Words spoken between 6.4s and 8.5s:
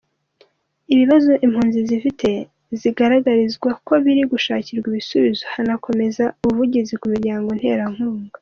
ubuvugizi ku miryango nterankunga.